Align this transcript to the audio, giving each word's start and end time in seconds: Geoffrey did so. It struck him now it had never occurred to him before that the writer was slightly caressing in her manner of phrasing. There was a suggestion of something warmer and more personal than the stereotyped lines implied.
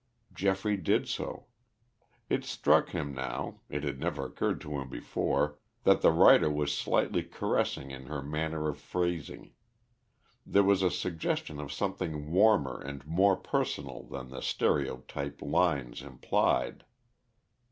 Geoffrey 0.33 0.77
did 0.77 1.07
so. 1.07 1.45
It 2.27 2.43
struck 2.43 2.89
him 2.89 3.13
now 3.13 3.61
it 3.69 3.83
had 3.83 3.99
never 3.99 4.25
occurred 4.25 4.59
to 4.61 4.79
him 4.79 4.89
before 4.89 5.59
that 5.83 6.01
the 6.01 6.09
writer 6.11 6.49
was 6.49 6.75
slightly 6.75 7.21
caressing 7.21 7.91
in 7.91 8.07
her 8.07 8.23
manner 8.23 8.67
of 8.67 8.79
phrasing. 8.79 9.53
There 10.43 10.63
was 10.63 10.81
a 10.81 10.89
suggestion 10.89 11.59
of 11.59 11.71
something 11.71 12.31
warmer 12.31 12.81
and 12.81 13.05
more 13.05 13.35
personal 13.37 14.07
than 14.07 14.29
the 14.31 14.41
stereotyped 14.41 15.43
lines 15.43 16.01
implied. 16.01 16.83